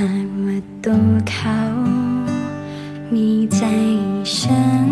[0.00, 1.60] หากว่าตัวเขา
[3.14, 3.62] มีใจ
[4.36, 4.90] ฉัน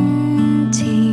[0.77, 1.04] ที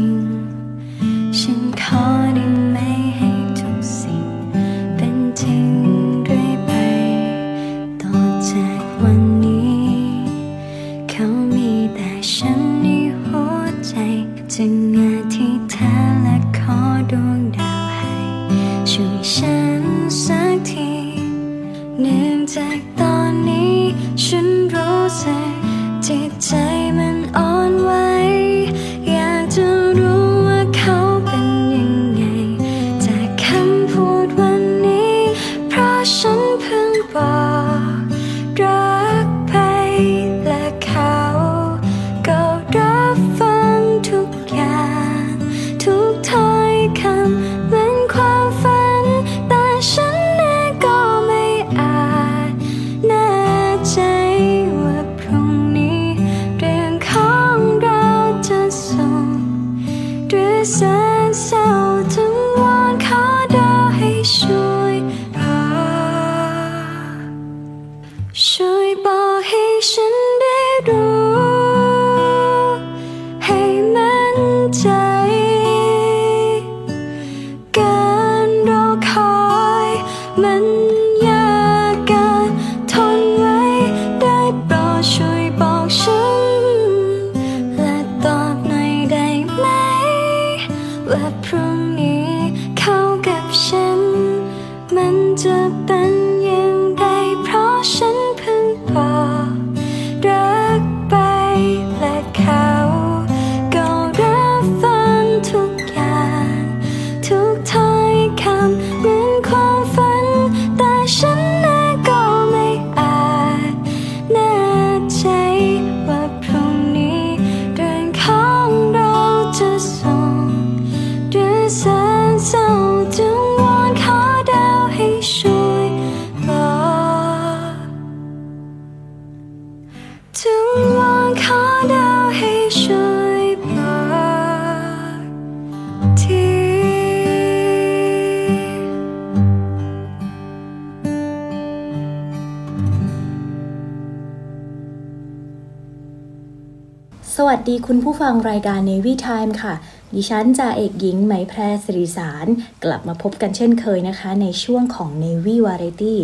[147.62, 149.74] สดีคุณผู้ฟังรายการ Navy Time ค่ะ
[150.16, 152.48] ดิฉันจ่าเอกหญิงไหมแพรสิริสาร
[152.84, 156.16] กลับมาพบกันเช่นเคยนะคะ ในช่วงของ Navy Variety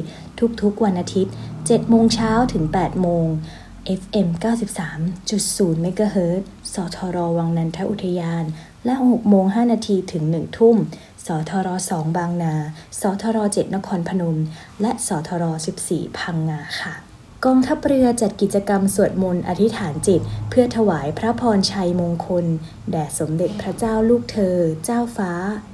[0.62, 3.28] ทุกๆวันอาทิตย์ 7 โมงเช้าถึง 8 โมง
[4.02, 4.28] FM
[5.04, 6.42] 93.0 MHz
[6.74, 8.44] สทร วังนันทอุทยาน
[8.86, 10.76] และ 6 โมง 5 นาทีถึง 1 ทุ่ม
[11.26, 12.54] สทร 2 บางนา
[13.02, 14.38] สทร 7 นครพนม
[14.82, 15.44] และสทร
[15.84, 17.07] 14 พังงาค่ะ
[17.46, 22.46] กองทัพเรือจัดกิจกรรมสวดมนต์อธิษฐานจิต เพื่อถวายพระพรชัยมงคล
[22.92, 25.32] แด่สมเด็จพระเจ้าลูกเธอ เจ้าฟ้า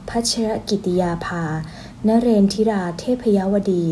[0.09, 1.43] พัชรกิติยาภา
[2.07, 3.85] นเรนทิราเทพยวดี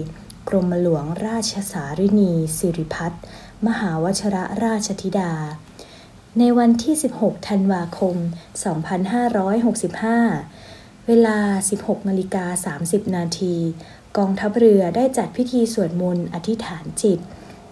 [0.50, 3.12] กรมหลวงราชสารินี สิริพัฒ
[3.68, 5.34] มหาวชระราชธิดา
[6.40, 8.16] ในวันที่ 16 ธันวาคม
[10.22, 11.40] 2565 เวลา
[11.76, 13.56] 16นาฬิกา30 นาที
[14.18, 17.20] กองทัพเรือได้จัดพิธีสวดมนต์อธิษฐานจิต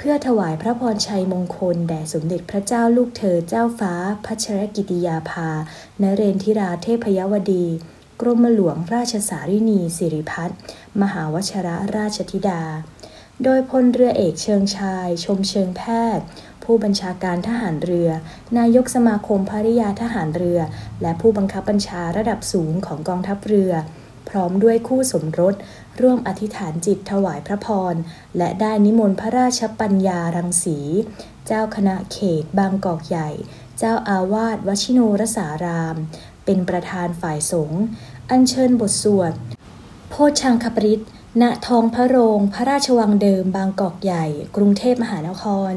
[0.02, 3.94] เพื่อถวายพระพรชัยมงคล แด่สมเด็จพระเจ้าลูกเธอเจ้าฟ้า
[4.26, 5.50] พัชรกิติยาภา
[6.02, 7.66] นเรนทิราเทพยวดี
[8.22, 10.50] กรมหลวงราชสารินีสิริพัฒ
[11.02, 12.64] มหาวชระราชธิดา
[13.44, 15.82] โดยพลเรือเอกเชิงชาย ชมเชิงแพ
[16.18, 16.26] ทย์
[16.64, 18.10] ผู้บัญชาการทหารเรือ
[18.58, 20.60] นายกสมาคมภริยาทหารเรือ
[21.02, 23.74] และผู้บังคับบัญชาระดับสูงของกองทัพเรือ
[24.30, 25.56] พร้อมด้วยคู่สมรส
[26.02, 27.96] ร่วมอธิษฐานจิตถวายพระพร
[28.38, 30.80] และได้นิมนต์พระราชปัญญารังสี
[31.48, 33.30] เจ้าคณะเขตบางกอกใหญ่
[33.78, 35.96] เจ้าอาวาสวชิโนรสาราม
[36.46, 37.82] เป็นประธานฝ่ายสงฆ์
[38.30, 39.34] อัญเชิญบทสวด
[40.10, 41.04] โพชังคปริต
[41.42, 45.74] ณทองพระโรง พระราชวังเดิมบางกอกใหญ่ กรุงเทพมหานคร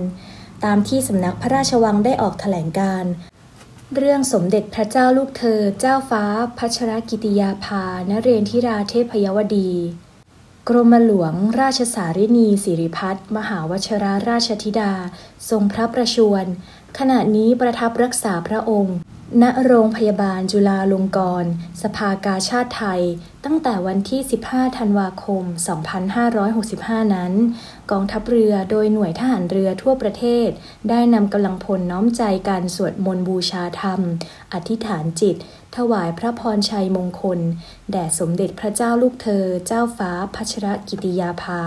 [0.64, 3.04] ตามที่สำนักพระราชวังได้ออกแถลงการ
[3.98, 6.24] เรื่องสมเด็จพระเจ้าลูกเธอ เจ้าฟ้า
[6.58, 9.70] พัชรกิติยาภานเรนทิราเทพยวดี
[10.68, 14.92] กรมหลวง ราชสารินีสิริพัฒมหาวชราราชธิดา
[15.50, 16.46] ทรงพระประชวร
[16.98, 18.96] ขณะนี้ประทับรักษาพระองค์
[19.42, 21.50] ณโรงพยาบาลจุฬาลงกรณ์
[21.82, 23.02] สภากาชาติไทย
[23.46, 25.44] ตั้งแต่วันที่ 15 ธันวาคม
[26.28, 27.32] 2565 นั้น
[27.90, 30.48] กองทัพเรือโดยหน่วยทหารเรือทั่วประเทศ
[30.90, 34.00] ได้นำกำลังพลน้อมใจการสวดมนต์บูชาธรรม
[34.52, 35.36] อธิษฐานจิต
[35.76, 37.40] ถวายพระพรชัยมงคล
[37.90, 41.62] แด่สมเด็จพระเจ้าลูกเธอ เจ้าฟ้าพัชรกิติยาภา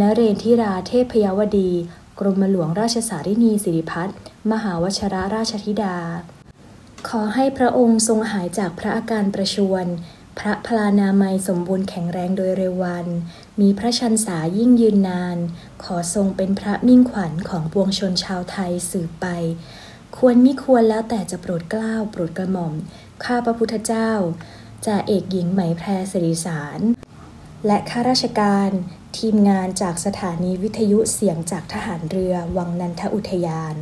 [0.00, 1.72] นเรนทิราเทพยวดี
[2.18, 4.08] กรมหลวงราชสารินีสิริพัฒ
[4.50, 5.96] มหาวชรราชธิดา
[7.08, 9.86] ขอให้พระองค์ทรงหายจากพระอาการประชวร
[10.38, 13.06] พระพลานามัยสมบูรณ์แข็งแรงโดยเร็ววัน
[13.60, 15.38] มีพระชันษายิ่งยืนนาน
[15.84, 19.26] ขอทรงเป็นพระมิ่งขวัญของปวงชนชาวไทยสืบไป
[20.16, 22.74] ควรมิควรแล้วแต่จะโปรดเกล้าโปรดกระหม่อม
[23.24, 24.10] ข้าพระพุทธเจ้า
[24.86, 26.80] จ่าเอกหญิงไหมแพรสิริสาร
[27.66, 28.70] และข้าราชการ
[29.18, 33.76] ทีมงานจากสถานีวิทยุเสียงจากทหารเรือวังนันทอุทยาน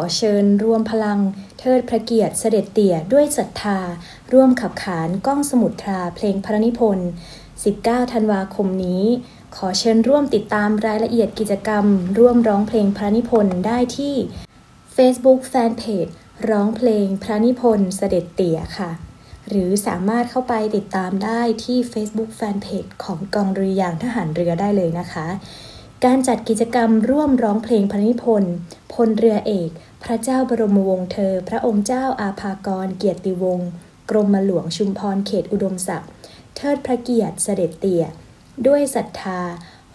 [0.00, 1.18] อเชิญรวมพลัง
[1.58, 3.78] เทิดพระเกียรติเสด็จเตี่ยด้วยศรัทธา
[4.32, 7.08] ร่วมขับขานก้องสมุทราเพลงพระนิพนธ์
[7.62, 9.04] 19 ธันวาคมนี้
[9.56, 11.84] ขอเชิญร่วมติดตามรายละเอียดกิจกรรม
[12.18, 14.14] ร่วมร้องเพลงพระนิพนธ์ได้ที่
[14.96, 16.12] Facebook Fanpage
[16.50, 18.90] ร้องเพลงพระนิพนธ์เสด็จเตี่ยค่ะ
[19.48, 25.26] หรือสามารถเข้าไปติดตามได้ที่ Facebook Fanpage ของกองเรือยางทหารเรือได้เลยนะคะ
[26.04, 28.54] การจัดกิจกรรมร่วมร้องเพลงพระนิพนธ์
[28.92, 29.70] พลเรือเอก
[30.04, 33.68] พระเจ้าบรมวงศ์เธอ พระองค์เจ้าอาภากร เกียรติวงศ์
[34.10, 36.10] กรมหลวงชุมพรเขตอุดมศักดิ์
[36.56, 38.04] เทิดพระเกียรติเสด็จเตี่ย
[38.66, 39.40] ด้วยศรัทธา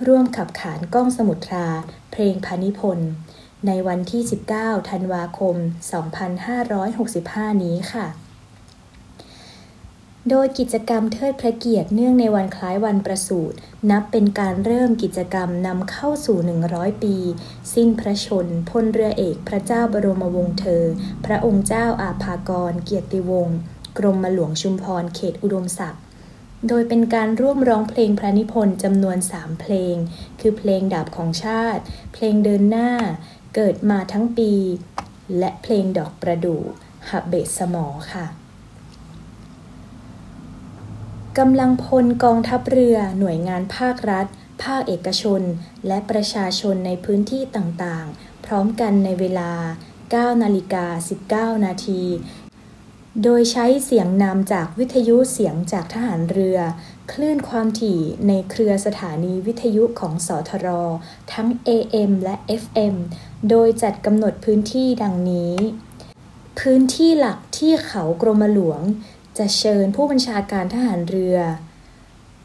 [0.08, 1.68] ร่วมขับขานก้องสมุทรา
[2.12, 3.10] เพลงพระนิพนธ์
[3.68, 4.22] ในวันที่
[4.56, 5.56] 19 ธันวาคม
[6.80, 8.08] 2565 นี้ค่ะ
[10.30, 13.56] โดยกิจกรรมเทิดพระเกียรติเนื่องในวันคล้ายวันประสูติ
[13.92, 16.38] นับเป็นการเริ่มกิจกรรมนำเข้าสู่
[16.72, 17.16] 100 ปี
[17.74, 20.84] สิ้นพระชนพลเรือเอกพระเจ้าบรมวงศ์เธอ
[21.26, 23.58] พระองค์เจ้าอาภากร เกียรติวงศ์
[23.98, 26.02] กรมหลวงชุมพรเขตอุดมศักดิ์
[26.68, 29.96] โดยเป็นการร่วมร้องเพลงพระนิพนธ์จำนวน 3 เพลง
[30.40, 32.92] คือเพลงดาบของชาติ เพลงเดินหน้า
[33.56, 34.54] เกิดมาทั้งปี
[35.40, 36.62] และเพลงดอกประดู่
[37.10, 38.28] หับเบสสมอค่ะ
[41.40, 44.28] กำลังพลกองทัพเรือหน่วยงานภาครัฐ
[44.64, 45.42] ภาคเอกชน
[45.88, 49.52] และประชาชนในพื้นที่ต่างๆ พร้อมกันในเวลา
[49.98, 50.86] 9 นาฬิกา
[51.54, 52.04] 19 นาที
[53.24, 56.60] โดยใช้เสียงนำจากวิทยุเสียงจากทหารเรือ
[57.12, 60.68] คลื่นความถี่ในเครือสถานีวิทยุของสทร
[61.34, 62.96] ทั้ง AM และ FM
[63.50, 65.56] โดยจัดกำหนดพื้นที่ดังนี้
[66.60, 68.82] พื้นที่หลักที่เขากรมหลวง
[69.38, 71.38] จะเชิญผู้บัญชาการทหารเรือ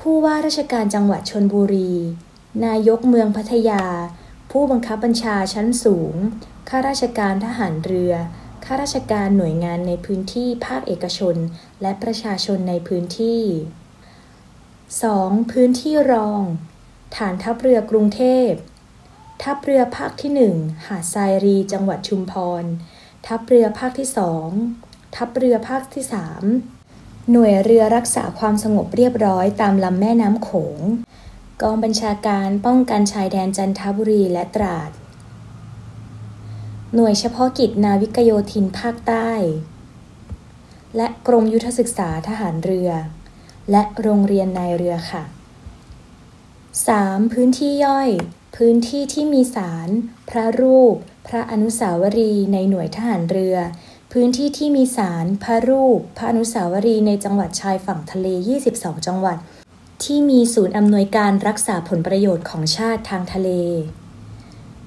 [0.00, 1.92] ผู้ว่าราชการจังหวัดชนบุรี
[2.66, 3.84] นายกเมืองพัทยา
[4.50, 6.14] ผู้บังคับบัญชาชั้นสูง
[6.68, 8.12] ข้าราชการทหารเรือ
[8.64, 11.36] ข้าราชการหน่วยงานในพื้นที่ภาคเอกชน
[11.82, 13.42] และประชาชนในพื้นที่
[14.66, 15.52] 2.
[15.52, 16.42] พื้นที่รอง
[17.16, 18.50] ฐานทัพเรือกรุงเทพ
[19.42, 22.64] ทัพเรือภาคที่ 1 หาดทรายรีจังหวัดชุมพร
[23.26, 24.48] ทัพเรือภาคที่สอง
[25.16, 26.75] ทัพเรือภาคที่ 3
[27.32, 30.78] หน่วยเรือรักษาความสงบเรียบร้อยตามลำแม่น้ำโขง
[31.62, 34.90] กองบัญชาการป้องกันชายแดนจันทบุรีและตราด
[36.94, 39.30] หน่วยเฉพาะกิจนาวิกโยธินภาคใต้
[40.96, 42.90] และกรมยุทธศึกษาทหารเรือ
[43.70, 45.24] และโรงเรียนนายเรือค่ะ
[46.68, 47.32] 3.
[47.32, 48.10] พื้นที่ย่อย
[48.56, 49.88] พื้นที่ที่มีสาร
[50.30, 50.94] พระรูป
[51.26, 53.56] พระอนุสาวรีย์ในหน่วยทหารเรือ
[54.18, 58.26] พื้นที่ที่มีสารพระรูป พระอนุสาวรีย์ในจังหวัดชายฝั่งทะเล
[58.66, 59.38] 22 จังหวัด
[60.04, 63.50] ที่มีศูนย์อำนวยการรักษาผลประโยชน์ของชาติทางทะเล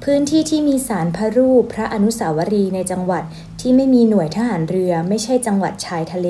[0.03, 3.23] พื้นที่ที่มีสารพระรูป พระอนุสาวรีย์ในจังหวัด
[3.61, 6.29] ที่ไม่มีหน่วยทหารเรือไม่ใช่จังหวัดชายทะเล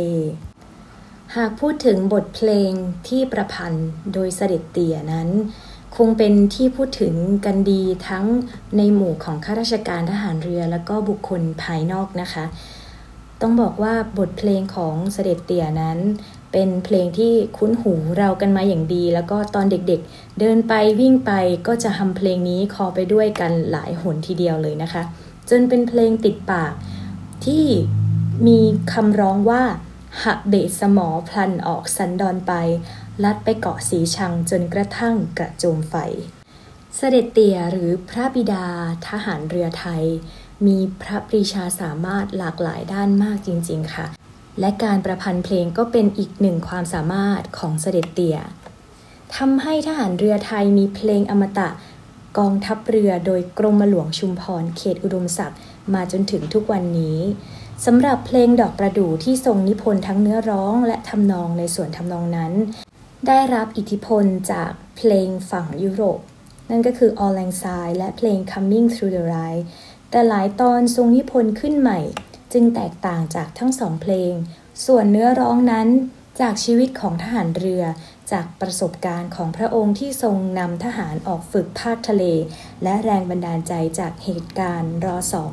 [1.36, 2.72] หากพูดถึงบทเพลง
[3.08, 5.30] ที่ประพันธ์โดยเสด็จเตี่ยนั้น
[5.98, 7.16] คงเป็นที่พูดถึง
[7.46, 8.26] กันดีทั้ง
[8.78, 12.46] ในหมู่ของข้าราชการทหารเรือ และก็บุคคลภายนอกนะคะ
[13.42, 16.00] ต้องบอกว่าบทเพลงของเสด็จเตี่ยนั้น
[16.52, 21.32] เป็นเพลงที่คุ้นหูเรากันมาอย่างดี แล้วก็ตอนเด็กๆ เดินไปวิ่งไป
[21.68, 25.04] ก็จะทำเพลงนี้คอไปด้วยกันหลายหนทีเดียวเลยนะคะ
[25.50, 26.74] จนเป็นเพลงติดปาก
[27.46, 27.66] ที่
[28.48, 28.60] มี
[28.94, 29.64] คำร้องว่า
[30.22, 32.54] หะเบสมอพลันออกสันดอนไป
[33.24, 35.96] ลัดไปเกาะสีชังจนกระทั่งกระโจมไฟ
[36.96, 38.66] เสด็จเตี่ยหรือพระบิดา
[39.08, 40.04] ทหารเรือไทย
[40.68, 44.08] มีพระปรีชาสามารถหลากหลายด้านมากจริง ๆ ค่ะ
[44.60, 48.38] และการประพันธ์เพลงก็เป็นอีกหนึ่งความสามารถของเสด็จเตี่ย
[49.36, 51.70] ทำให้ทหารเรือไทยมีเพลงอมตะ
[52.38, 55.60] กองทัพเรือโดยกรมหลวงชุมพรเขตอุดมศักดิ์
[55.94, 57.20] มาจนถึงทุกวันนี้
[57.86, 62.54] สำหรับเพลงดอกประดู่ที่ทรงนิพนธ์ทั้งเนื้อร้องและทำนองในส่วนทำนองนั้น
[63.28, 66.20] ได้รับอิทธิพลจากเพลงฝั่งยุโรป
[66.70, 69.64] นั่นก็คือ All Lang Syne และเพลง Coming Through the Ride
[70.12, 72.00] แต่หลายตอนทรงนิพนธ์ขึ้นใหม่
[72.54, 74.34] จึงแตกต่างจากทั้งสองเพลง
[74.86, 75.88] ส่วนเนื้อร้องนั้น
[76.42, 77.84] จากชีวิตของทหารเรือ
[78.32, 82.24] จากประสบการณ์ของพระองค์ที่ทรงนำทหารออกฝึกภาคทะเล
[82.84, 85.50] และแรงบันดาลใจจากเหตุการณ์รอ2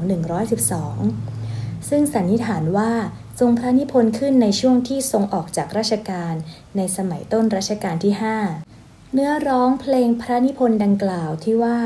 [0.94, 2.92] 112 ซึ่งสันนิษฐานว่า
[3.40, 6.34] ทรงพระนิพนธ์ขึ้นในช่วงที่ทรงออกจากราชการ
[6.76, 8.14] ในสมัยต้นรัชกาลที่
[8.62, 11.78] 5 เนื้อร้องเพลงพระนิพนธ์ดังกล่าวที่ว่า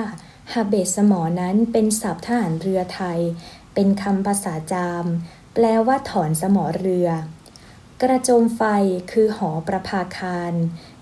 [0.54, 3.20] ฮาเบสมอนั้นเป็นศัพท์ทหารเรือไทย
[3.74, 5.04] เป็นคำภาษาจาม
[5.54, 7.08] แปลว่าถอนสมอเรือ
[8.02, 8.62] กระโจมไฟ
[9.12, 10.52] คือหอประภาคาร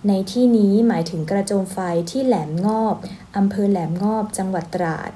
[0.09, 1.79] ในที่นี้หมายถึงกระโจมไฟ
[2.11, 2.97] ที่แหลมงอบ
[3.37, 5.11] อำเภอแหลมงอบจังหวัดตราด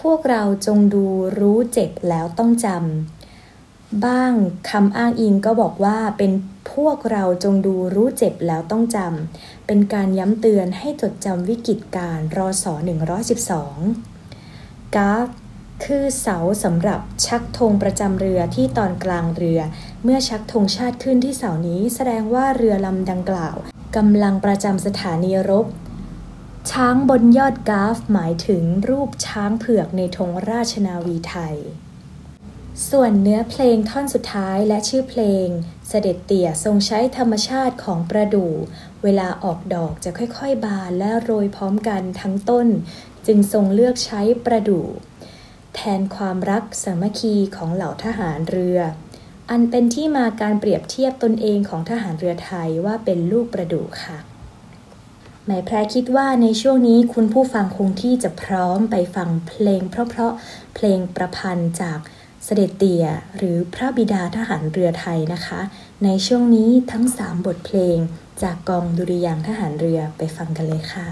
[0.00, 1.06] พวกเราจงดู
[1.38, 3.21] รู้เจ็บแล้วต้องจำ
[4.06, 4.32] บ้าง
[4.70, 6.32] คำอ้างอิงก็บอกว่าเป็น
[6.72, 12.74] พวกเราจงดูรู้เจ็บแล้วต้องจำเป็นการย้ำเตือนให้จดจำวิกฤตการรอสอ
[14.04, 15.28] 112กาฟ
[15.84, 19.60] คือเสาสำหรับชักธงประจำเรือที่ตอนกลางเรือ
[20.04, 23.56] เมื่อชักธงชาติขึ้นที่เสานี้แสดงว่าเรือลำดังกล่าว
[23.96, 25.66] กำลังประจำสถานีรบ
[26.70, 31.56] ช้างบนยอดกราฟหมายถึงรูปช้างเผือกในธงราชนาวีไทย
[32.90, 35.46] ส่วนเนื้อเพลงท่อนสุดท้ายและชื่อเพลง
[35.88, 38.52] เสด็จเตี่ยทรงใช้ธรรมชาติของประดู่
[39.02, 42.66] เวลาออกดอกจะค่อยๆ บานและโรยพร้อมกันทั้งต้น
[43.26, 44.86] จึงทรงเลือกใช้ประดู่
[45.74, 48.78] แทนความรักสามัคคีของเหล่าทหารเรือ
[49.50, 54.18] อันเป็นที่มาการเปรียบเทียบตนเองของทหารเรือไทยว่าเป็นลูกประดู่ค่ะ
[55.46, 61.98] หมายแพรคิดว่าในช่วงนี้คุณผู้ฟังคงที่จะพร้อมไปฟังเพลงเพราะๆเพลงประพันธ์จาก
[62.44, 63.06] เสด็จเตี่ย
[63.36, 65.60] หรือพระบิดาทหารเรือไทยนะคะ
[66.04, 67.98] ในช่วงนี้ทั้ง 3 บทเพลง
[68.42, 71.08] จากกองดุริยางทหารเรือไปฟังกันเลยค่ะ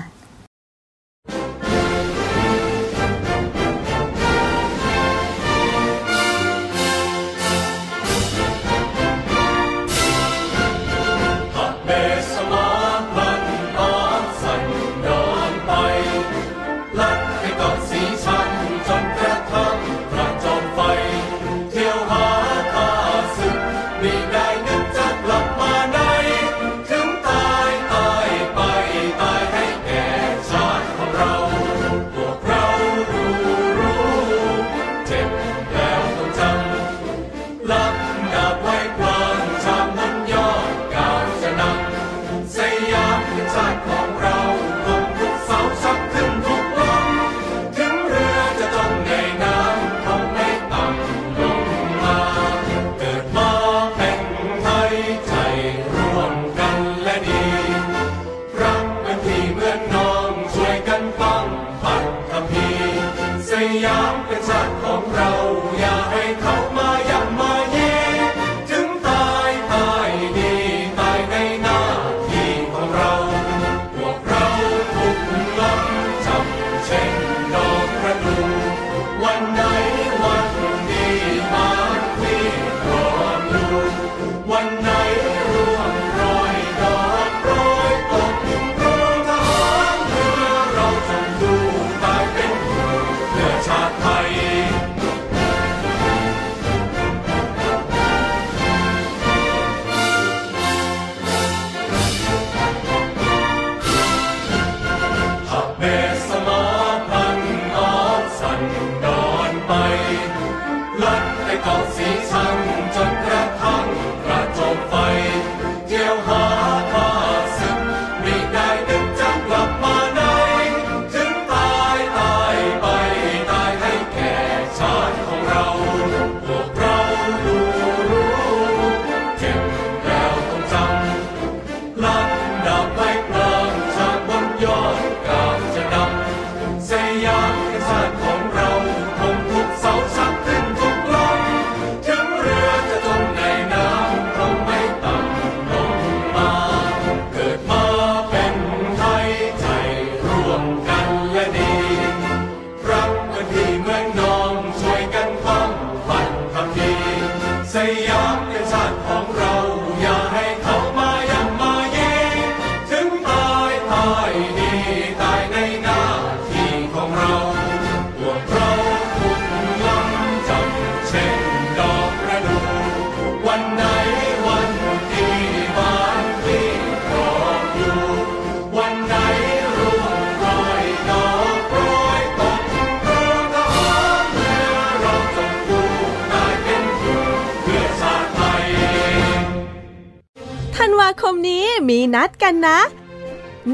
[192.15, 192.81] นัดกันนะ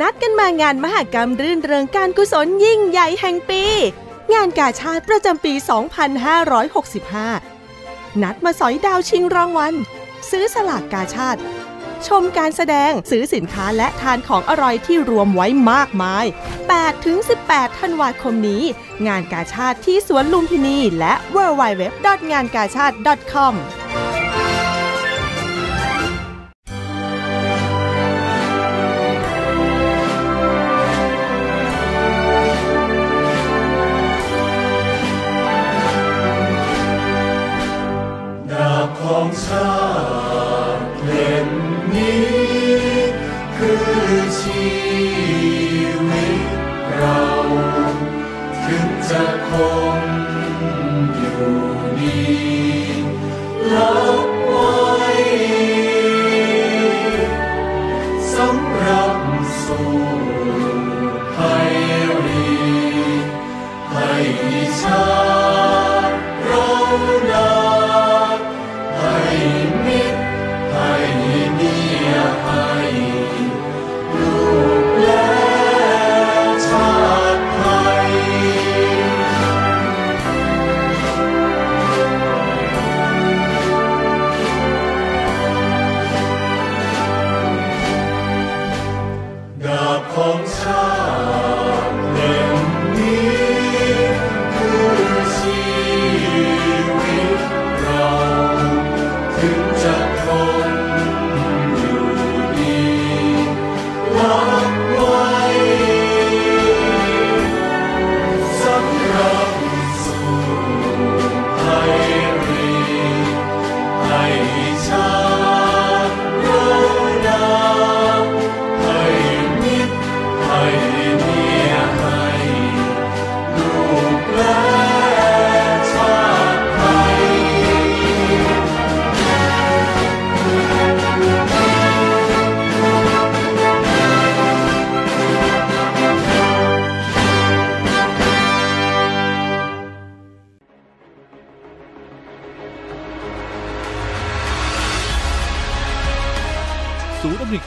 [0.01, 3.63] นัดกันมางานมหกรรมรื่นเริงการกุศลยิ่งใหญ่แห่งปี
[4.35, 5.53] งานกาชาติประจำปี
[6.87, 9.75] 2565 นัดมาสอยดาวชิงรางวัล
[10.31, 11.41] ซื้อสลากกาชาติ
[12.07, 16.25] ชมการแสดงซื้อสินค้าและทานของอร่อยที่รวมไว้มากมาย
[17.03, 18.63] 8-18 ธันวาคมนี้
[19.07, 21.83] งานกาชาติที่สวนลุมพินีและ w w w
[22.33, 22.97] งานกาชาติ
[23.33, 23.55] .com
[49.93, 49.96] ง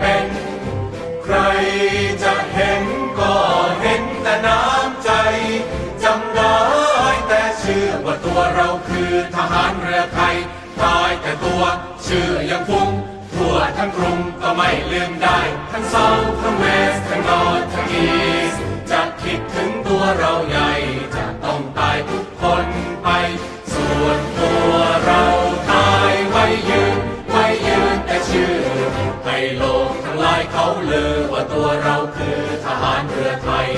[0.00, 0.26] เป็น
[1.24, 1.36] ใคร
[2.22, 2.84] จะเห็น
[3.18, 3.34] ก็
[3.80, 5.10] เห็นแต่น้ำใจ
[6.04, 6.58] จำได้
[7.28, 10.36] แต่ชื่อว่าตัวเราคือทหารเรือไทย
[10.82, 11.62] ตายแต่ตัว
[12.06, 12.90] ชื่อยังฟุ้ง
[13.34, 15.38] ทั่วทั้งกรุงก็ไม่ลืมได้
[15.72, 16.08] ทั้งเซา
[16.40, 18.08] ทั้งเวสทั้งนอร์ทั้งอี
[18.52, 18.54] ส
[18.90, 20.70] จะคิดถึงตัวเราใหญ่
[21.16, 22.66] จะต้องตายทุกคน
[31.52, 33.68] ตัวเราคือทหารเรือไทย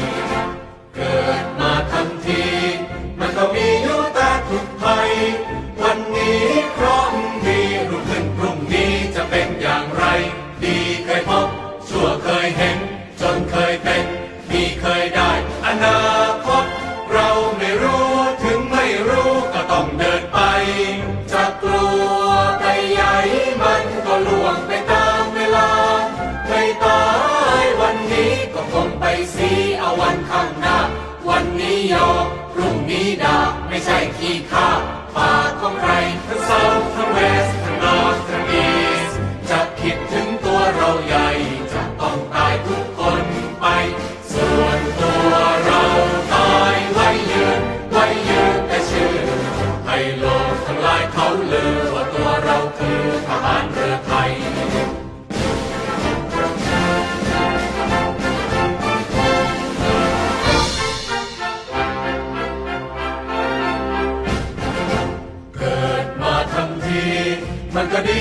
[33.25, 34.69] ดาไม่ใช่ขี้ข้า
[35.17, 35.31] ป่า
[35.61, 35.93] ของใคร
[36.27, 36.63] ทั้งเศร้า
[36.97, 37.62] ทั้งเวส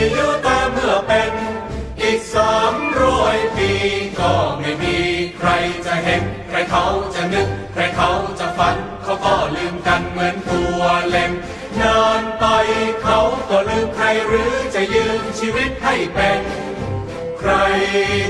[0.01, 1.33] มันก็ดีอยู่แต่เมื่อเป็น
[2.01, 3.71] อีกสามร้อยปี
[4.19, 4.97] ก็ไม่มี
[5.37, 5.49] ใคร
[5.85, 6.85] จะเห็น ใครเขา
[7.15, 11.31] จะนึก ใครเขาจะฝัน เขาก็ลืมกันเหมือนตัวเล่ม
[11.81, 12.45] นานไป
[13.01, 16.41] เขาก็ลืมใครหรือจะยืมชีวิตให้เป็น
[17.39, 17.51] ใคร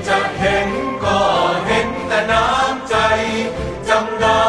[0.08, 0.70] จะเห็น
[1.06, 1.20] ก็
[1.68, 2.96] เห็นแต่น้ำใจ
[3.90, 4.42] จำได้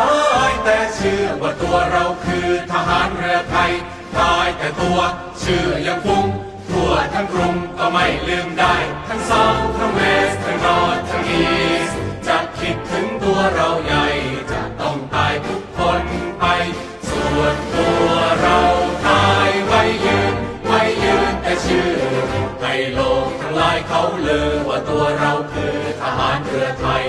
[0.65, 3.73] แต่เชื่อว่าตัวเราคือทหารเรือไทย
[4.19, 4.99] ตายแต่ตัว
[5.41, 6.27] เชื่อยังฟุ้ง
[6.73, 8.75] ทั่วทั้งกรุงก็ไม่ลืมได้
[9.09, 9.45] ทั้งเซา
[9.79, 11.45] ทั้งเวสทั้งนอร์ทั้งอี
[11.89, 11.91] ส
[12.27, 14.07] จะคิดถึงตัวเราใหญ่
[14.53, 16.03] จะต้องตายทุกคน
[16.41, 16.45] ไป
[17.09, 18.09] ส่วนตัว
[18.41, 18.59] เรา
[19.09, 20.35] ตายไว้ยืน
[20.67, 21.93] ไว้ยืนแต่ชื่อ
[22.61, 27.05] ให้โลกทั้งหลายเขาลือว่าตัวเราคือทหารเรือไทย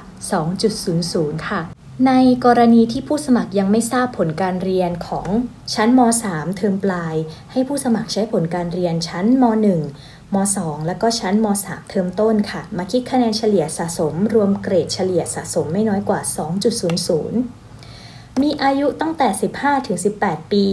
[0.69, 1.61] 2.00 ค่ะ
[2.07, 2.13] ใน
[2.45, 5.27] กรณีที่ผู้สมัครยังไม่ทราบผลการเรียนของ
[5.73, 7.15] ชั้นม .3 เทอมปลาย
[7.51, 9.43] ให้ผู้สมัครใช้ผลการเรียนชั้นม
[9.89, 16.19] .1 ม .2 แล้วก็ชั้นม .3 เทอมต้นค่ะ มาคิดคะแนนเฉลี่ยสะสม รวมเกรดเฉลี่ยสะสมไม่น้อยกว่า
[16.73, 17.58] 2.00
[18.41, 20.65] มีอายุตั้งแต่ 15ถึง18 ปี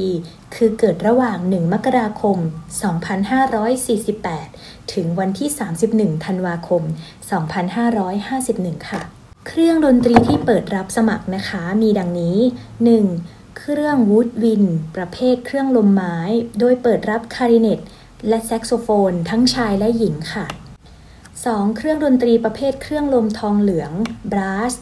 [0.54, 2.38] คือเกิดระหว่าง 1 มกราคม
[4.04, 5.48] 2548 ถึงวันที่
[5.86, 6.82] 31 ธันวาคม
[8.04, 9.02] 2551 ค่ะ
[9.48, 12.38] เครื่องดนตรีที่เปิดรับสมัครนะคะ มีดังนี้
[12.98, 13.58] 1.
[13.58, 14.64] เครื่องวูดวิน
[14.96, 16.18] ประเภทเครื่องลมไม้
[16.58, 17.80] โดยเปิดรับคาริเนต
[18.28, 20.46] และแซกโซโฟน ทั้งชายและหญิงค่ะ
[21.12, 21.76] 2.
[21.76, 23.92] เครื่องดนตรีประเภทเครื่องลมทองเหลือง
[24.32, 24.74] บราส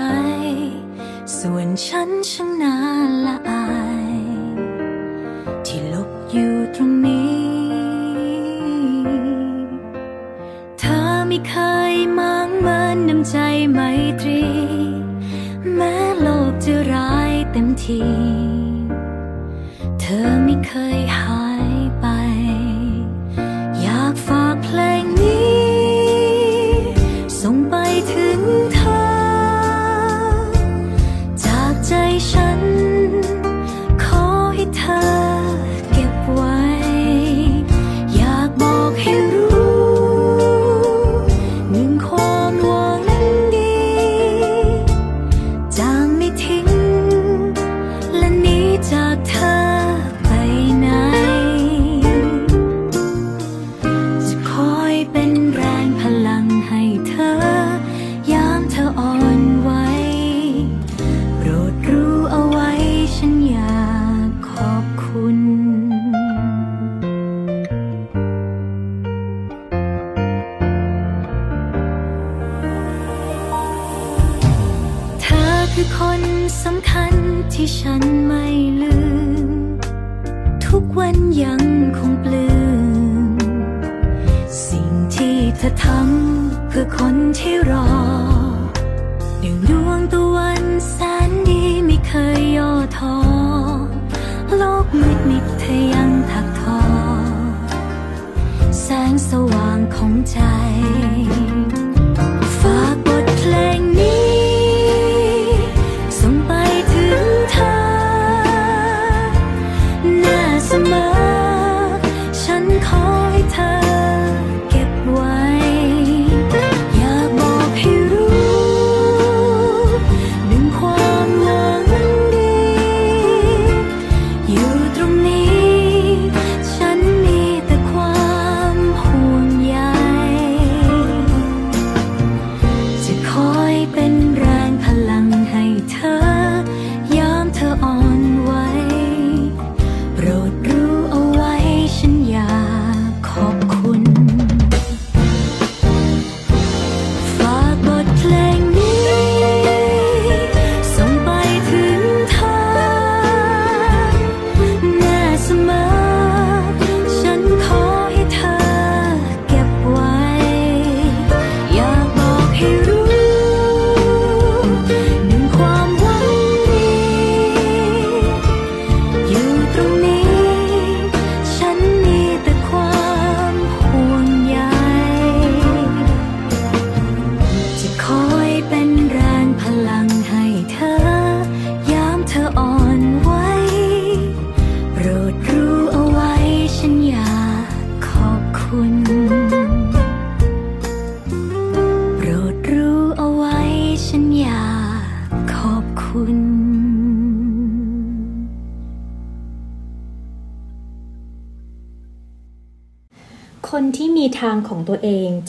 [1.37, 2.75] ส่วนฉันช่างน่า
[3.25, 3.67] ละอา
[4.15, 4.17] ย
[5.65, 7.35] ที่ลบอยู่ตรงนี้
[10.79, 11.53] เธอไม่เค
[11.93, 13.35] ยมางเมินน้ำใจ
[13.73, 13.79] ไม
[14.21, 14.43] ตรี
[15.75, 18.01] แม้โลกจะร้ายเต็มที
[19.99, 21.04] เธอไม่เคย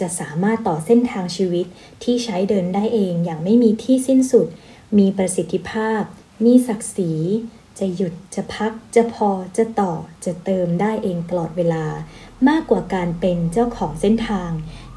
[0.00, 1.66] จะสามารถต่อเส้นทางชีวิต
[2.02, 4.46] ที่ใช้เดินได้เองอย่างไม่มีที่สิ้นสุด
[4.98, 6.02] มีประสิทธิภาพ
[6.44, 7.12] มีศักดิ์ศรี
[7.78, 9.92] จะหยุด จะพัก จะพอ จะต่อ
[10.24, 11.84] จะเติมได้เองตลอดเวลา
[12.48, 14.50] มากกว่าการเป็นเจ้าของเส้นทาง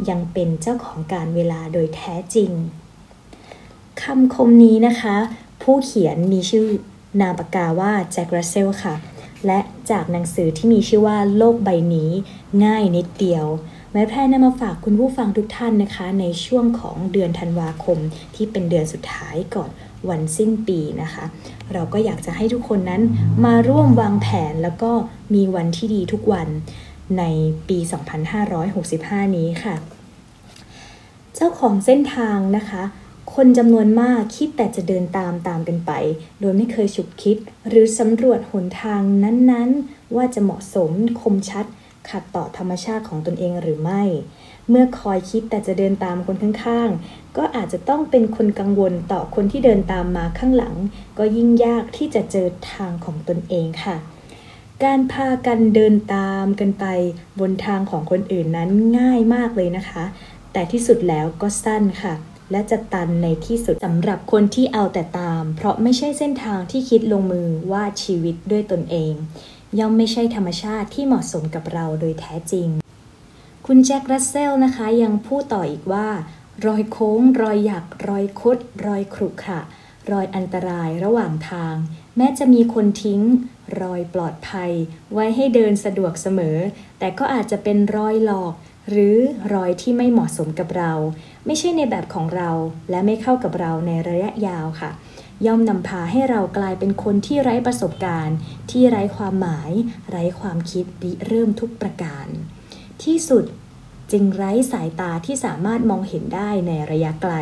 [0.09, 2.51] ยังเป็นเจ้าของการเวลาโดยแท้จริง
[4.01, 5.17] คำคมนี้นะคะ
[5.61, 6.65] ผู้เขียนมีชื่อ
[7.21, 8.95] นามปากกาว่าแจ็คราเซลค่ะ
[9.45, 9.59] และ
[9.91, 12.11] จากหนังสือที่มีชื่อว่าโลกใบนี้
[12.65, 13.45] ง่ายนิดเดียว
[13.91, 17.97] ไม้แพร่นำมาฝากคุณผู้ฟังทุกท่านนะคะ ในช่วงของเดือนธันวาคม
[18.35, 19.69] ที่เป็นเดือนสุดท้ายก่อน
[20.09, 21.25] วันสิ้นปีนะคะ
[21.73, 23.01] เราก็อยากจะให้ทุกคนนั้น
[23.45, 24.91] มาร่วมวางแผนแล้วก็
[25.33, 26.47] มีวันที่ดีทุกวัน
[27.17, 27.23] ใน
[27.69, 27.77] ปี
[28.57, 29.75] 2565 นี้ค่ะ
[31.35, 32.83] เจ้าของเส้นทางนะคะ
[33.35, 35.91] คนจำนวนมากคิดแต่จะเดินตามตามกันไป
[36.39, 37.37] โดยไม่เคยฉุกคิด
[37.67, 41.65] หรือสำรวจหนทางนั้นๆ ว่าจะเหมาะสมคมชัด
[42.09, 44.03] ขัดต่อธรรมชาติของตนเองหรือไม่
[44.69, 50.75] เมื่อคอยคิดแต่จะเดินตามคนข้างๆ ก็อาจจะต้องเป็นคนกังวลต่อคนที่เดินตามมาข้างหลัง
[51.17, 53.97] ก็ยิ่งยากที่จะเจอทางของตนเองค่ะ
[54.83, 56.85] การพากันเดินตามกันไป
[57.39, 60.03] บนทางของคนอื่นนั้นง่ายมากเลยนะคะ
[60.53, 62.13] แต่ที่สุดแล้วก็สั้นค่ะ
[62.51, 69.13] และจะตันในที่สุดสำหรับคนที่เอาแต่ตาม เพราะไม่ใช่เส้นทางที่คิดลงมือว่าชีวิตด้วยตนเอง
[69.79, 72.67] ย่อมไม่ใช่ธรรมชาติที่เหมาะสมกับเราโดยแท้จริง
[73.65, 76.07] คุณแจ็ครัสเซลนะคะยังพูดต่ออีกว่า
[76.65, 79.59] รอยโค้ง รอยหยัก รอยคด รอยขรุขระ
[80.11, 81.75] รอยอันตรายระหว่างทาง
[82.17, 83.21] แม้จะมีคนทิ้ง
[83.81, 84.71] รอยปลอดภัย
[85.13, 86.57] ไว้ให้เดินสะดวกเสมอ
[86.99, 88.53] แต่ก็อาจจะเป็นรอยหลอก
[88.89, 89.17] หรือ
[89.53, 90.93] รอยที่ไม่เหมาะสมกับเรา
[91.45, 92.51] ไม่ใช่ในแบบของเรา
[92.89, 94.91] และไม่เข้ากับเราในระยะยาวค่ะ
[95.45, 98.37] ย่อมนำพาให้เรากลายเป็นคนที่ไร้ประสบการณ์
[98.71, 99.71] ที่ไร้ความหมาย
[100.09, 102.27] ไร้ความคิดริเริ่มทุกประการ
[103.03, 103.45] ที่สุด
[104.11, 107.33] จึงไร้สายตาที่สามารถมองเห็นได้ในระยะไกล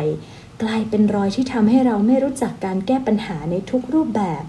[0.62, 4.42] กลายเป็นรอยที่ทำให้เราไม่รู้จักการแก้ปัญหาในทุกรูปแบบ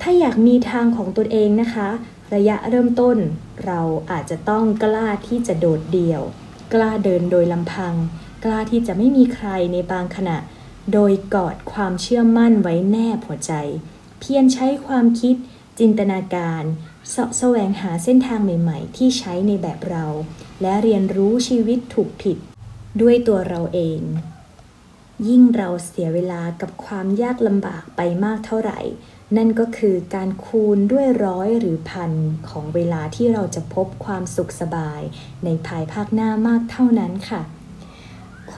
[0.00, 1.88] ถ้าอยากมีทางของตนเองนะคะ
[2.34, 3.16] ระยะเริ่มต้น
[3.66, 6.22] เราอาจจะต้องกล้าที่จะโดดเดี่ยว
[6.74, 7.94] กล้าเดินโดยลำพัง
[8.44, 10.38] กล้าที่จะไม่มีใครในบางขณะ
[10.92, 13.52] โดยกอดความเชื่อมั่นไว้แนบหัวใจ
[14.20, 15.36] เพียรใช้ความคิด
[15.78, 16.64] จินตนาการ
[17.08, 20.06] เสาะแสวงหาเส้นทางใหม่ ๆ ที่ใช้ในแบบเรา
[20.62, 22.38] และเรียนรู้ชีวิตถูกผิด
[23.00, 24.00] ด้วยตัวเราเอง
[25.28, 28.80] ยิ่งเราเสียเวลากับความยากลำบากไปมากเท่าไหร่
[29.36, 32.12] นั่นก็คือการคูณด้วยร้อยหรือพัน
[32.48, 35.00] ของเวลาที่เราจะพบความสุขสบาย
[35.44, 37.42] ในภายภาคหน้ามากเท่านั้นค่ะ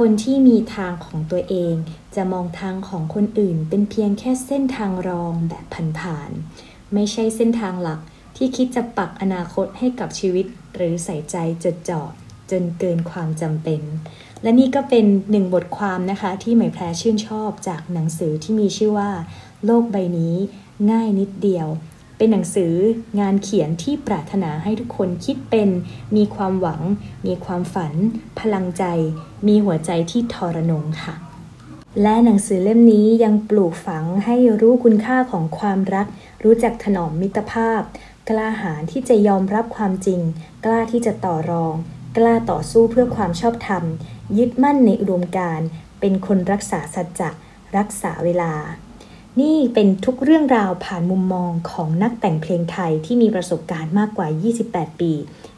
[0.02, 1.74] คนที่มีทางของตัวเอง
[2.16, 5.64] จะมองทางของคนอื่น เป็นเพียงแค่เส้นทางรองแบบ
[6.00, 8.00] ผ่านๆไม่ใช่เส้นทางหลัก
[8.36, 12.02] ที่คิดจะปักอนาคตให้กับชีวิต หรือใส่ใจจดจ่อ
[12.50, 13.80] จนเกินความจำเป็น
[14.42, 19.10] และนี่ก็เป็นหนึ่งบทความนะคะที่หมายแพรชื่นชอบจากหนังสือที่มีชื่อว่า
[19.64, 20.34] โลกใบนี้
[20.90, 21.68] ง่ายนิดเดียว
[22.18, 22.74] เป็นหนังสือ
[23.20, 25.68] งานเขียนที่ปรารถนาให้ทุกคนคิดเป็น
[26.16, 26.82] มีความหวัง
[27.26, 27.92] มีความฝัน
[28.40, 28.84] พลังใจ
[29.46, 31.14] มีหัวใจที่ทรนงค่ะ
[32.02, 36.06] และหนังสือเล่มนี้ยังปลูกฝังให้รู้คุณค่าของความรัก
[36.44, 37.80] รู้จักถนอมมิตรภาพ
[38.28, 40.20] กล้าหาญที่จะยอมรับความจริง
[40.64, 41.74] กล้าที่จะต่อรอง
[42.16, 43.84] กล้าต่อสู้เพื่อความชอบธรรม
[44.38, 45.68] ยึดมั่นในอุดมการณ์
[46.00, 47.30] เป็นคนรักษาสัจจะ
[47.76, 48.52] รักษาเวลา
[49.40, 54.28] นี่เป็นทุกเรื่องราวผ่านมุมมองของนักแต่งเพลงไทยที่มีประสบการณ์มากกว่า
[54.64, 55.12] 28 ปี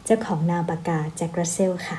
[0.05, 1.99] เจ้าของนามปากกาแจ็ครัสเซลค่ะ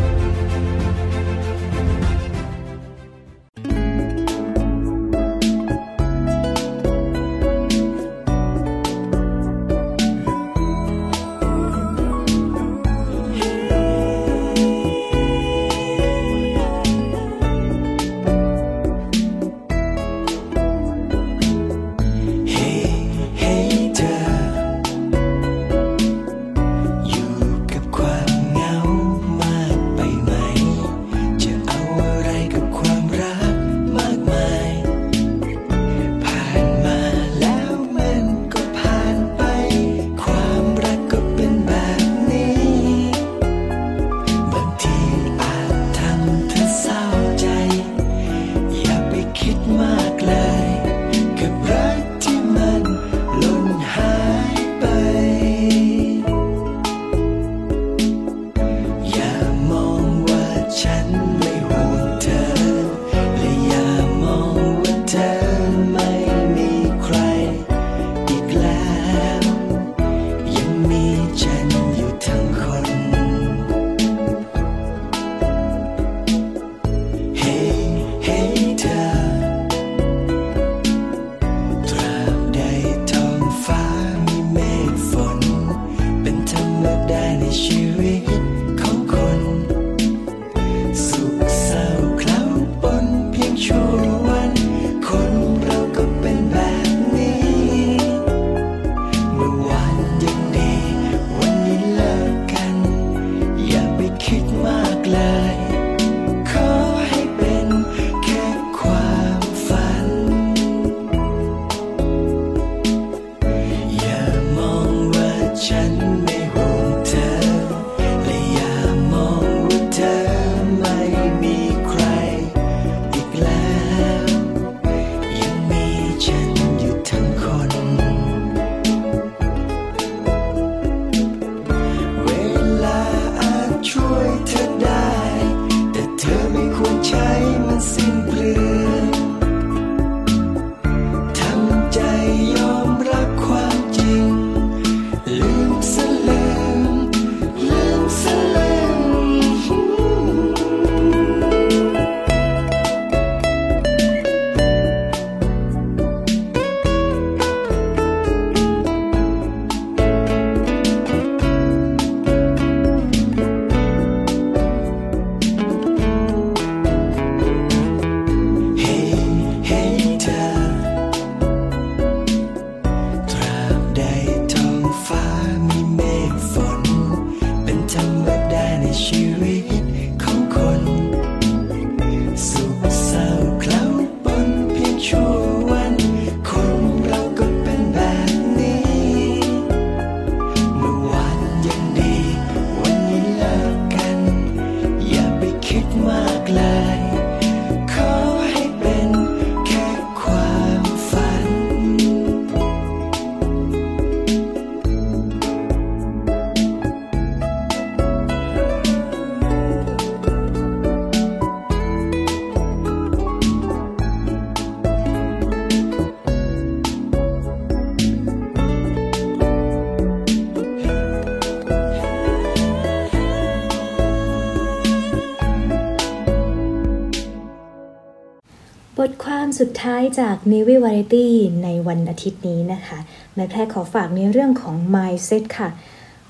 [229.81, 231.27] ท้ายจาก Navy Variety
[231.63, 232.99] ในวันอาทิตย์นี้นะคะ
[233.35, 235.69] แม่แพรขอฝากในเรื่องของ mindset ค่ะ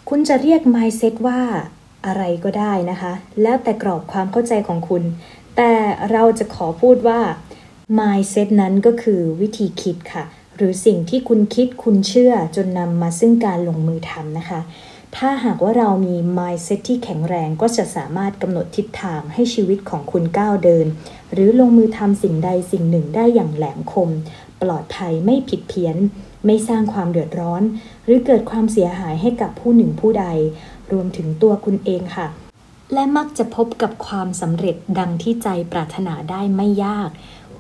[0.10, 1.42] คุณจะเรียก mindset ว่า
[2.06, 5.04] อะไรก็ได้นะคะ แล้วแต่กรอบความเข้าใจของคุณ
[5.58, 5.74] แต่
[6.12, 7.20] เราจะขอพูดว่า
[8.00, 10.24] mindset นั้นก็คือวิธีคิดค่ะ
[10.56, 14.60] หรือสิ่งที่คุณคิดคุณเชื่อจนนำมาซึ่งการลงมือทำนะคะ
[15.18, 20.88] ถ้าหากว่าเรามี mindset ที่แข็งแรงก็จะสามารถกำหนดทิศทางให้ชีวิตของคุณก้าวเดิน
[21.34, 24.10] หรือลงมือทำสิ่งใดสิ่งหนึ่งได้อย่างแหลมคม
[24.62, 25.98] ปลอดภัยไม่ผิดเพี้ยน
[26.46, 27.64] ไม่สร้างความเดือดร้อน
[28.06, 30.26] หรือเกิดความเสียหายให้กับผู้หนึ่งผู้ใด
[30.92, 32.28] รวมถึงตัวคุณเองค่ะ
[32.94, 37.10] และมักจะพบกับความสำเร็จดังที่ใจปรารถนาได้ไม่ยาก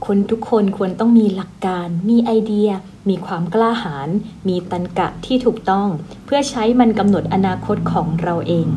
[0.06, 2.70] คนทุกคนควรต้องมีหลักการ มีไอเดีย
[3.10, 4.10] มีความกล้าหาญ
[4.48, 5.88] มีตันกะที่ถูกต้อง
[6.26, 8.68] เพื่อใช้มันกำหนดอนาคตของเราเอง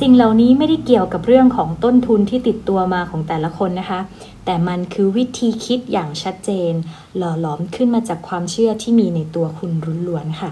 [0.00, 4.00] สิ่งเหล่านี้ไม่ได้เกี่ยวกับเรื่องของต้นทุนที่ติดตัวมาของแต่ละคนนะคะ
[4.44, 6.72] แต่มันคือวิธีคิดอย่างชัดเจน
[7.16, 10.50] หล่อหลอมขึ้นมาจากความเชื่อที่มีในตัวคุณรุนล้วนๆค่ะ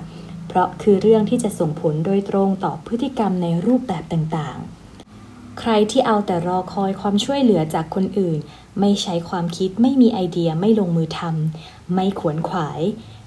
[0.48, 4.77] เพราะคือเรื่องที่จะส่งผลโดยตรงต่อพฤติกรรมในรูปแบบต่างๆ
[5.58, 8.38] ใครที่เอาแต่รอคอยความช่วยเหลือจากคนอื่น
[8.80, 12.80] ไม่ใช้ความคิดไม่มีไอเดียไม่ลงมือทำไม่ขวนขวาย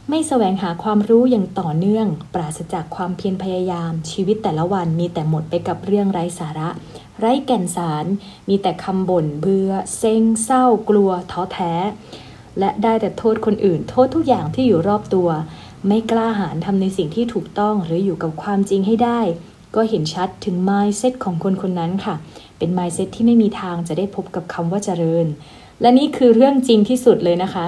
[0.09, 6.69] ไม่แสวงหาความรู้อย่างต่อเนื่อง ปราศจากความเพียรพยายาม ชีวิตแต่ละวันมีแต่หมดไปกับเรื่องไร้สาระ
[7.19, 8.05] ไร้แก่นสาร
[8.49, 11.73] มีแต่คำบ่นเบื่อเซ็งเศร้า กลัวท้อแท้
[12.59, 15.29] และได้แต่โทษคนอื่น โทษทุกอย่างที่อยู่รอบตัว
[15.88, 19.19] ไม่กล้าหาญทำในสิ่งที่ถูกต้องหรืออยู่กับความจริงให้ได้
[19.76, 22.15] ก็เห็นชัดถึง mindset ของคนคนนั้นค่ะ
[22.57, 25.26] เป็น mindset ที่ไม่มีทางจะได้พบกับคำว่าเจริญ
[25.82, 27.65] และนี่คือเรื่องจริงที่สุดเลยนะคะ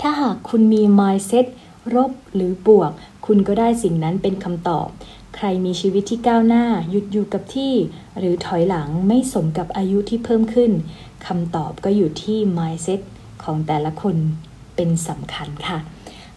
[0.00, 1.46] ถ้าหากคุณมี mindset
[1.94, 2.92] ลบหรือบวก
[3.26, 4.88] คุณก็ได้สิ่งนั้นเป็นคำตอบ
[5.36, 7.74] ใครมีชีวิตที่ก้าวหน้า หยุดอยู่กับที่
[8.18, 10.72] หรือถอยหลังไม่สมกับอายุที่เพิ่มขึ้น
[11.26, 13.00] คำตอบก็อยู่ที่ mindset
[13.44, 14.16] ของแต่ละคน
[14.76, 15.78] เป็นสำคัญค่ะ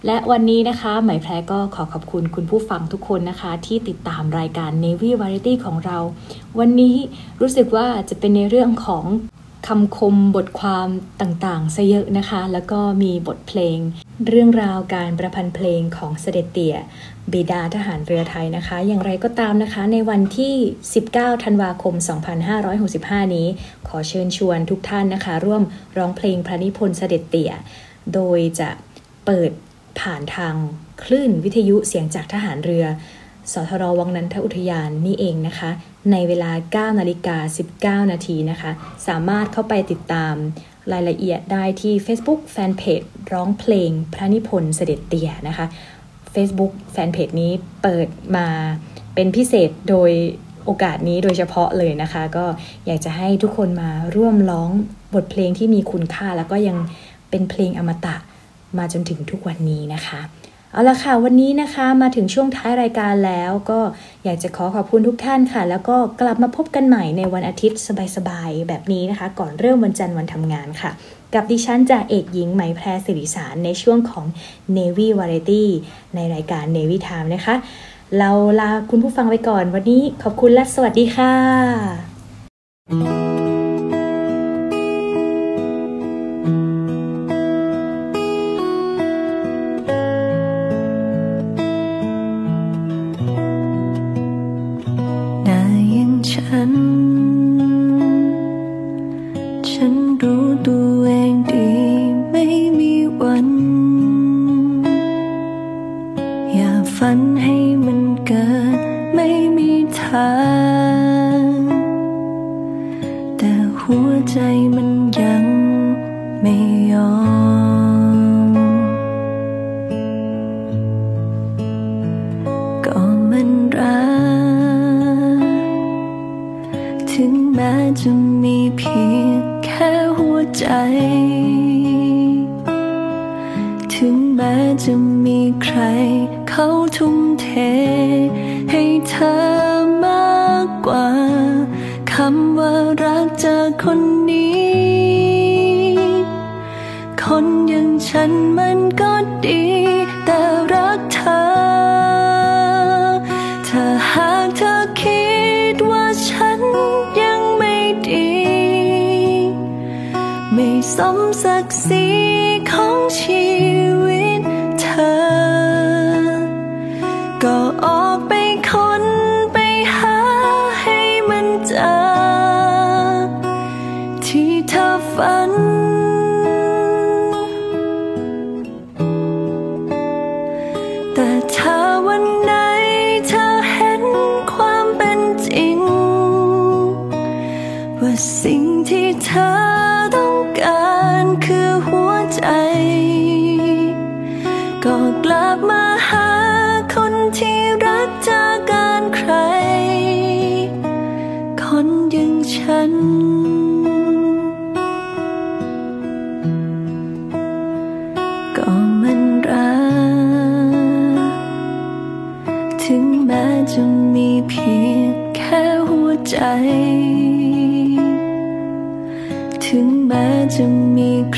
[0.06, 5.97] และวันนี้นะคะไหมายแพรก็ขอขอบคุณคุณผู้ฟังทุกคนนะคะ ที่ติดตามรายการ Navy Variety ของเรา
[6.60, 6.95] วันนี้
[7.41, 9.06] รู้สึกว่าจะเป็นในเรื่องของ
[9.68, 10.88] คำคมบทความ
[11.22, 13.78] ต่างๆซะเยอะนะคะ แล้วก็มีบทเพลง
[14.28, 16.76] เรื่องราวการประพันธ์เพลงของเสด็จเตี่ย
[17.32, 20.56] บิดาทหารเรือไทยนะคะ อย่างไรก็ตามนะคะ ในวันที่
[21.00, 21.95] 19 ธันวาคม
[22.70, 23.47] 2565 นี้
[23.88, 25.64] ขอเชิญชวนทุกท่านนะคะ ร่วม
[25.97, 27.52] ร้องเพลงพระนิพนธ์เสด็จเตี่ย
[28.14, 28.70] โดยจะ
[29.26, 29.52] เปิด
[30.02, 30.54] ผ่านทาง
[31.04, 32.86] คลื่นวิทยุเสียงจากทหารเรือ
[33.54, 35.70] สทรวังนันทอุทยานนี่เองนะคะ
[36.12, 36.52] ในเวลา
[36.93, 38.72] 9 นาฬิกา 19 นาทีนะคะ
[39.08, 40.36] สามารถเข้าไปติดตาม
[40.91, 45.66] รายละเอียดได้ที่ Facebook Fanpage ร้องเพลงพระนิพนธ์เสด็จเตี่ยนะคะ
[46.34, 48.47] Facebook Fanpage นี้เปิดมา
[49.16, 50.12] เป็นพิเศษโดย
[50.66, 52.45] โอกาสนี้โดยเฉพาะเลยนะคะ ก็
[52.86, 54.70] อยากจะให้ทุกคนมาร่วมร้อง
[55.14, 56.78] บทเพลงที่มีคุณค่า แล้วก็ยัง
[57.30, 58.16] เป็นเพลงอมตะ
[58.78, 60.22] มาจนถึงทุกวันนี้นะคะ
[60.74, 63.80] เอาละค่ะ วันนี้นะคะมาถึงช่วงท้ายรายการแล้วก็
[64.24, 67.82] อยากจะขอขอบคุณทุกท่านค่ะ แล้วก็กลับมาพบกันใหม่ในวันอาทิตย์
[68.15, 70.91] สบายๆ แบบนี้นะคะ ก่อนเริ่มวันจันทร์วันทำงานค่ะ
[71.34, 74.26] กับดิฉันจ่าเอกหญิงไหมแพรสิริสารในช่วงของ
[74.78, 75.63] Navy Variety
[76.15, 77.55] ในรายการ Navy Time นะคะ
[78.17, 81.34] เราลาคุณผู้ฟังไปก่อนวันนี้ขอบคุณและสวัสดีค่ะ
[82.89, 83.28] thank you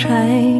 [0.01, 0.50] Try.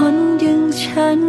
[0.00, 1.20] คนอย่างฉัน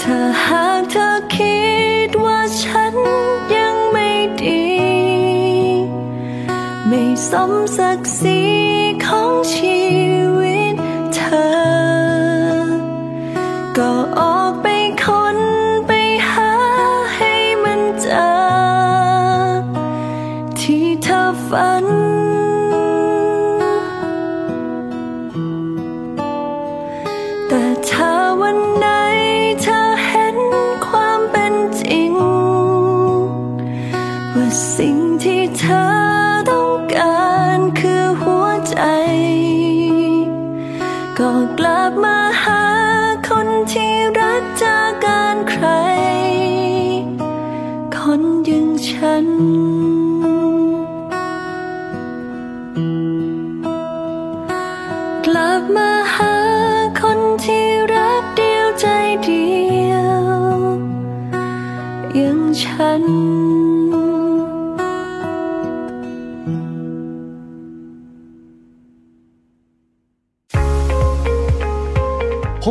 [0.00, 1.60] ถ้าหากเธอคิ
[2.08, 2.94] ดว่าฉัน
[3.54, 4.10] ยังไม่
[4.40, 4.64] ดี
[6.88, 8.40] ไม่สมศักดิ์ศรี
[9.04, 9.78] ของชี
[10.36, 10.45] วิต